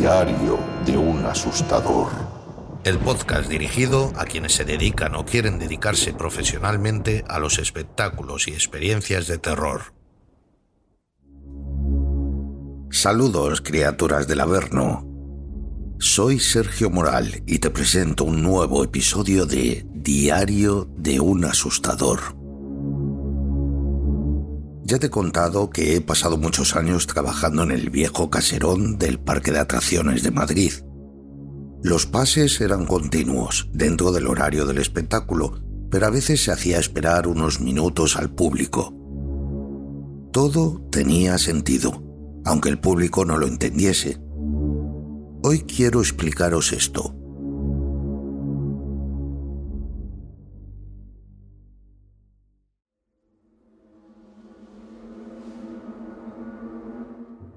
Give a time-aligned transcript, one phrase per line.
[0.00, 2.08] Diario de un asustador.
[2.84, 8.52] El podcast dirigido a quienes se dedican o quieren dedicarse profesionalmente a los espectáculos y
[8.52, 9.92] experiencias de terror.
[12.90, 15.06] Saludos, criaturas del Averno.
[15.98, 22.39] Soy Sergio Moral y te presento un nuevo episodio de Diario de un asustador.
[24.90, 29.20] Ya te he contado que he pasado muchos años trabajando en el viejo caserón del
[29.20, 30.72] Parque de Atracciones de Madrid.
[31.80, 37.28] Los pases eran continuos, dentro del horario del espectáculo, pero a veces se hacía esperar
[37.28, 38.92] unos minutos al público.
[40.32, 42.02] Todo tenía sentido,
[42.44, 44.20] aunque el público no lo entendiese.
[45.44, 47.14] Hoy quiero explicaros esto.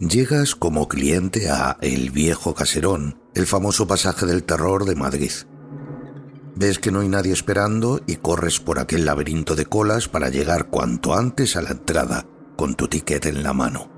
[0.00, 5.30] Llegas como cliente a El Viejo Caserón, el famoso pasaje del terror de Madrid.
[6.56, 10.68] Ves que no hay nadie esperando y corres por aquel laberinto de colas para llegar
[10.70, 12.24] cuanto antes a la entrada,
[12.56, 13.90] con tu ticket en la mano.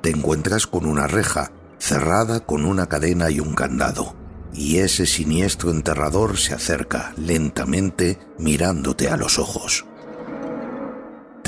[0.00, 4.16] Te encuentras con una reja, cerrada con una cadena y un candado,
[4.54, 9.87] y ese siniestro enterrador se acerca lentamente mirándote a los ojos.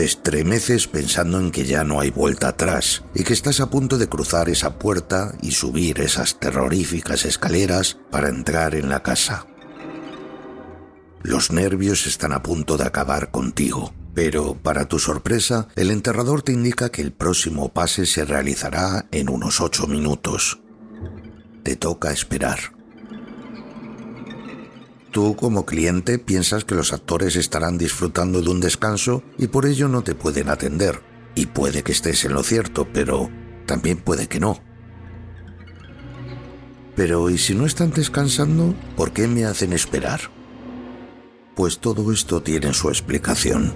[0.01, 3.98] Te estremeces pensando en que ya no hay vuelta atrás y que estás a punto
[3.98, 9.47] de cruzar esa puerta y subir esas terroríficas escaleras para entrar en la casa.
[11.23, 16.53] Los nervios están a punto de acabar contigo, pero para tu sorpresa, el enterrador te
[16.53, 20.61] indica que el próximo pase se realizará en unos ocho minutos.
[21.62, 22.80] Te toca esperar.
[25.11, 29.89] Tú como cliente piensas que los actores estarán disfrutando de un descanso y por ello
[29.89, 31.03] no te pueden atender.
[31.34, 33.28] Y puede que estés en lo cierto, pero
[33.66, 34.62] también puede que no.
[36.94, 38.75] Pero ¿y si no están descansando?
[38.97, 40.20] ¿Por qué me hacen esperar?
[41.56, 43.75] Pues todo esto tiene su explicación.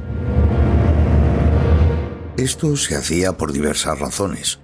[2.37, 4.61] Esto se hacía por diversas razones.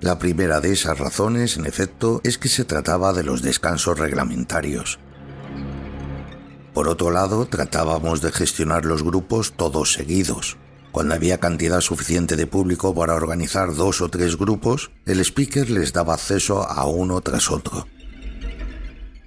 [0.00, 4.98] La primera de esas razones, en efecto, es que se trataba de los descansos reglamentarios.
[6.76, 10.58] Por otro lado, tratábamos de gestionar los grupos todos seguidos.
[10.92, 15.94] Cuando había cantidad suficiente de público para organizar dos o tres grupos, el speaker les
[15.94, 17.86] daba acceso a uno tras otro.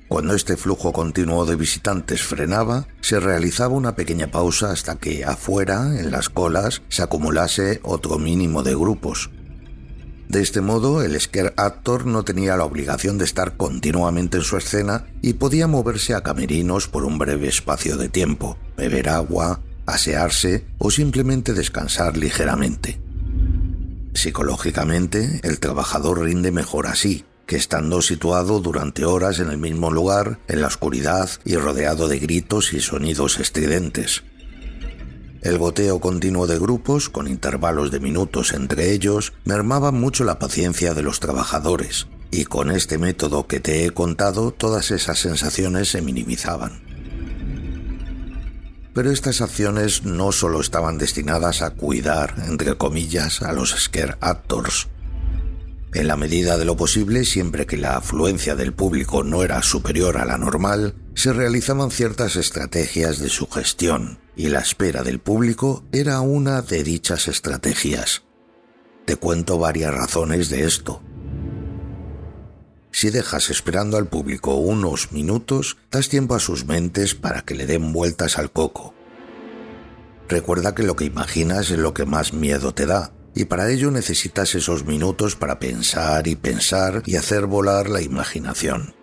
[0.07, 5.99] Cuando este flujo continuo de visitantes frenaba, se realizaba una pequeña pausa hasta que afuera,
[5.99, 9.31] en las colas, se acumulase otro mínimo de grupos,
[10.29, 14.57] de este modo, el scare actor no tenía la obligación de estar continuamente en su
[14.57, 20.67] escena y podía moverse a camerinos por un breve espacio de tiempo, beber agua, asearse
[20.77, 23.01] o simplemente descansar ligeramente.
[24.13, 30.37] Psicológicamente, el trabajador rinde mejor así, que estando situado durante horas en el mismo lugar,
[30.47, 34.23] en la oscuridad y rodeado de gritos y sonidos estridentes.
[35.41, 40.93] El goteo continuo de grupos, con intervalos de minutos entre ellos, mermaba mucho la paciencia
[40.93, 46.01] de los trabajadores, y con este método que te he contado todas esas sensaciones se
[46.01, 46.81] minimizaban.
[48.93, 54.89] Pero estas acciones no solo estaban destinadas a cuidar, entre comillas, a los scare actors.
[55.93, 60.17] En la medida de lo posible, siempre que la afluencia del público no era superior
[60.17, 66.21] a la normal, se realizaban ciertas estrategias de sugestión, y la espera del público era
[66.21, 68.23] una de dichas estrategias.
[69.03, 71.01] Te cuento varias razones de esto.
[72.89, 77.65] Si dejas esperando al público unos minutos, das tiempo a sus mentes para que le
[77.65, 78.93] den vueltas al coco.
[80.29, 83.91] Recuerda que lo que imaginas es lo que más miedo te da, y para ello
[83.91, 88.98] necesitas esos minutos para pensar y pensar y hacer volar la imaginación.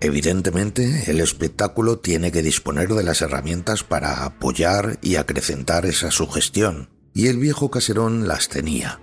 [0.00, 6.88] Evidentemente, el espectáculo tiene que disponer de las herramientas para apoyar y acrecentar esa sugestión,
[7.12, 8.98] y el viejo caserón las tenía.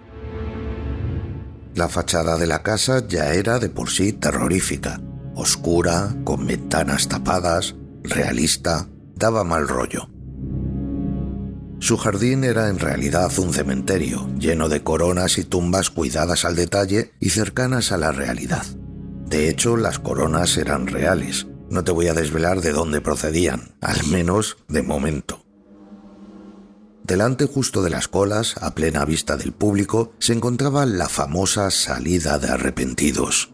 [1.75, 4.99] La fachada de la casa ya era de por sí terrorífica,
[5.35, 10.09] oscura, con ventanas tapadas, realista, daba mal rollo.
[11.79, 17.13] Su jardín era en realidad un cementerio, lleno de coronas y tumbas cuidadas al detalle
[17.19, 18.65] y cercanas a la realidad.
[19.27, 21.47] De hecho, las coronas eran reales.
[21.69, 25.43] No te voy a desvelar de dónde procedían, al menos de momento.
[27.03, 32.39] Delante justo de las colas, a plena vista del público, se encontraba la famosa salida
[32.39, 33.51] de arrepentidos.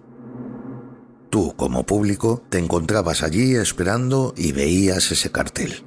[1.32, 5.84] Tú, como público, te encontrabas allí esperando y veías ese cartel.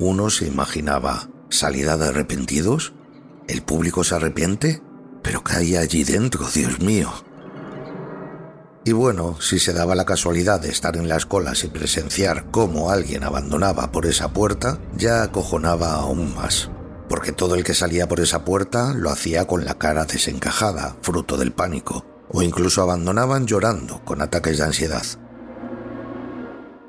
[0.00, 2.94] Uno se imaginaba, ¿salida de arrepentidos?
[3.46, 4.82] ¿El público se arrepiente?
[5.22, 7.12] Pero ¿qué hay allí dentro, Dios mío?
[8.84, 12.90] Y bueno, si se daba la casualidad de estar en las colas y presenciar cómo
[12.90, 16.68] alguien abandonaba por esa puerta, ya acojonaba aún más,
[17.08, 21.36] porque todo el que salía por esa puerta lo hacía con la cara desencajada, fruto
[21.36, 25.04] del pánico, o incluso abandonaban llorando con ataques de ansiedad.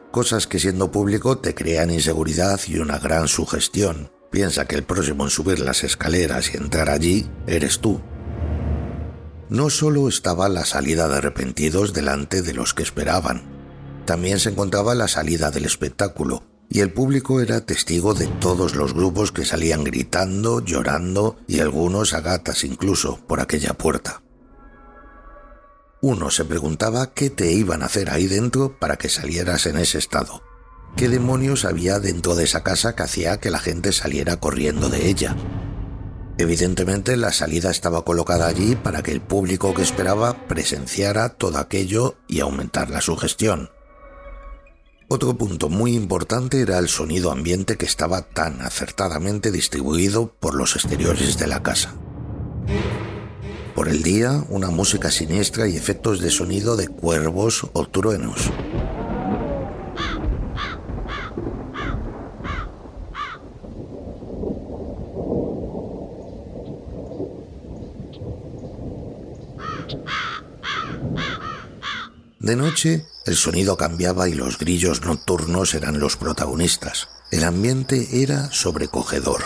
[0.09, 4.11] Cosas que siendo público te crean inseguridad y una gran sugestión.
[4.31, 8.01] Piensa que el próximo en subir las escaleras y entrar allí eres tú,
[9.49, 13.43] no solo estaba la salida de arrepentidos delante de los que esperaban,
[14.05, 18.93] también se encontraba la salida del espectáculo, y el público era testigo de todos los
[18.93, 24.23] grupos que salían gritando, llorando y algunos a gatas incluso por aquella puerta.
[26.01, 29.99] Uno se preguntaba qué te iban a hacer ahí dentro para que salieras en ese
[29.99, 30.41] estado.
[30.97, 35.07] ¿Qué demonios había dentro de esa casa que hacía que la gente saliera corriendo de
[35.07, 35.35] ella?
[36.37, 42.15] Evidentemente la salida estaba colocada allí para que el público que esperaba presenciara todo aquello
[42.27, 43.69] y aumentar la sugestión.
[45.09, 50.75] Otro punto muy importante era el sonido ambiente que estaba tan acertadamente distribuido por los
[50.75, 51.93] exteriores de la casa.
[53.75, 58.49] Por el día, una música siniestra y efectos de sonido de cuervos o truenos.
[72.53, 77.09] De noche, el sonido cambiaba y los grillos nocturnos eran los protagonistas.
[77.31, 79.41] El ambiente era sobrecogedor.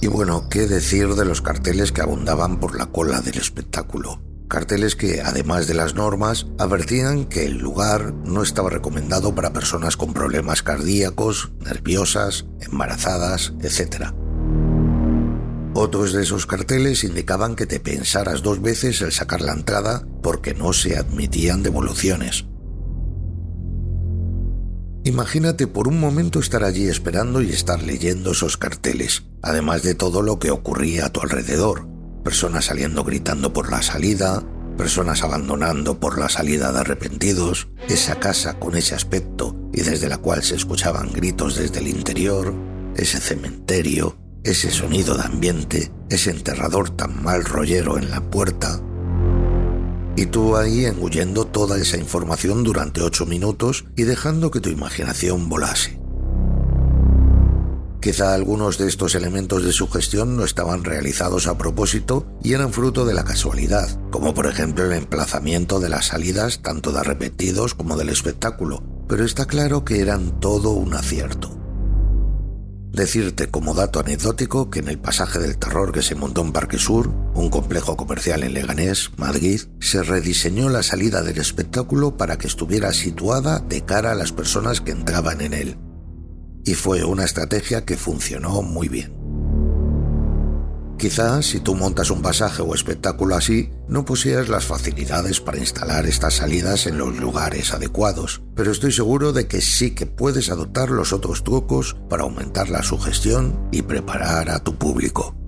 [0.00, 4.29] Y bueno, ¿qué decir de los carteles que abundaban por la cola del espectáculo?
[4.50, 9.96] Carteles que, además de las normas, advertían que el lugar no estaba recomendado para personas
[9.96, 14.12] con problemas cardíacos, nerviosas, embarazadas, etc.
[15.72, 20.52] Otros de esos carteles indicaban que te pensaras dos veces el sacar la entrada porque
[20.52, 22.44] no se admitían devoluciones.
[25.04, 30.20] Imagínate por un momento estar allí esperando y estar leyendo esos carteles, además de todo
[30.20, 31.89] lo que ocurría a tu alrededor,
[32.22, 34.42] personas saliendo gritando por la salida,
[34.76, 40.18] personas abandonando por la salida de arrepentidos, esa casa con ese aspecto y desde la
[40.18, 42.54] cual se escuchaban gritos desde el interior,
[42.96, 48.80] ese cementerio, ese sonido de ambiente, ese enterrador tan mal rollero en la puerta.
[50.16, 55.48] Y tú ahí engullendo toda esa información durante ocho minutos y dejando que tu imaginación
[55.48, 55.99] volase.
[58.00, 63.04] Quizá algunos de estos elementos de sugestión no estaban realizados a propósito y eran fruto
[63.04, 67.98] de la casualidad, como por ejemplo el emplazamiento de las salidas tanto de arrepentidos como
[67.98, 71.58] del espectáculo, pero está claro que eran todo un acierto.
[72.90, 76.78] Decirte como dato anecdótico que en el pasaje del terror que se montó en Parque
[76.78, 82.48] Sur, un complejo comercial en Leganés, Madrid, se rediseñó la salida del espectáculo para que
[82.48, 85.76] estuviera situada de cara a las personas que entraban en él,
[86.64, 89.20] y fue una estrategia que funcionó muy bien.
[91.00, 96.04] Quizás si tú montas un pasaje o espectáculo así, no pusieras las facilidades para instalar
[96.04, 100.90] estas salidas en los lugares adecuados, pero estoy seguro de que sí que puedes adoptar
[100.90, 105.39] los otros trucos para aumentar la sugestión y preparar a tu público.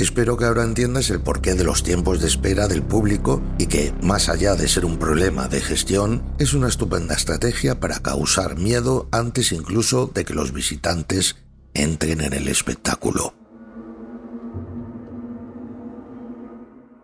[0.00, 3.92] Espero que ahora entiendas el porqué de los tiempos de espera del público y que,
[4.00, 9.10] más allá de ser un problema de gestión, es una estupenda estrategia para causar miedo
[9.12, 11.36] antes incluso de que los visitantes
[11.74, 13.34] entren en el espectáculo.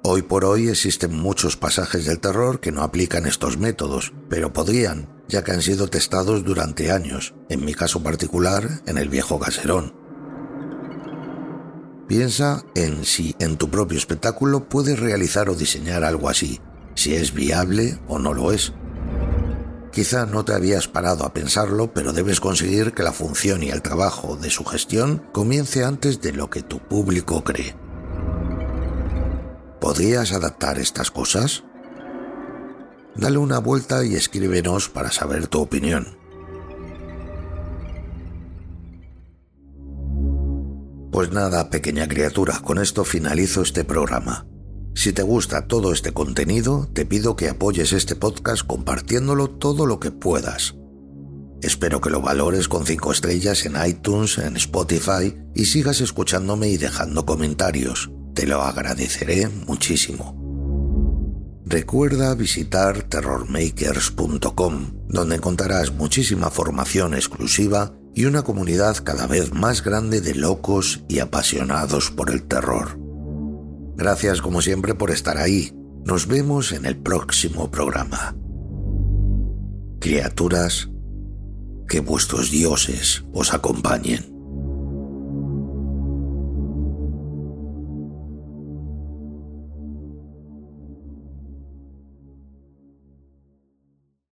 [0.03, 5.23] Hoy por hoy existen muchos pasajes del terror que no aplican estos métodos, pero podrían,
[5.29, 10.06] ya que han sido testados durante años, en mi caso particular en el viejo caserón.
[12.09, 16.61] Piensa en si en tu propio espectáculo puedes realizar o diseñar algo así,
[16.95, 18.73] si es viable o no lo es.
[19.93, 23.83] Quizá no te habías parado a pensarlo, pero debes conseguir que la función y el
[23.83, 27.75] trabajo de su gestión comience antes de lo que tu público cree.
[29.81, 31.65] ¿Podrías adaptar estas cosas?
[33.17, 36.19] Dale una vuelta y escríbenos para saber tu opinión.
[41.17, 44.47] Pues nada, pequeña criatura, con esto finalizo este programa.
[44.95, 49.99] Si te gusta todo este contenido, te pido que apoyes este podcast compartiéndolo todo lo
[49.99, 50.75] que puedas.
[51.63, 56.77] Espero que lo valores con 5 estrellas en iTunes, en Spotify y sigas escuchándome y
[56.77, 58.11] dejando comentarios.
[58.35, 60.37] Te lo agradeceré muchísimo.
[61.65, 70.23] Recuerda visitar terrormakers.com, donde encontrarás muchísima formación exclusiva y una comunidad cada vez más grande
[70.23, 72.99] de locos y apasionados por el terror.
[73.95, 75.71] Gracias como siempre por estar ahí.
[76.03, 78.35] Nos vemos en el próximo programa.
[80.01, 80.89] Criaturas,
[81.87, 84.36] que vuestros dioses os acompañen.